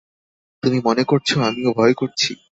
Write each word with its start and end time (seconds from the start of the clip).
তুমি 0.63 0.77
মনে 0.85 1.03
করছ 1.03 1.29
আমিও 1.47 1.71
ভয় 1.73 1.93
করছি। 1.93 2.31